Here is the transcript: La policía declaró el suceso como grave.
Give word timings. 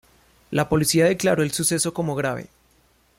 La 0.49 0.67
policía 0.67 1.05
declaró 1.05 1.43
el 1.43 1.51
suceso 1.51 1.93
como 1.93 2.15
grave. 2.15 2.47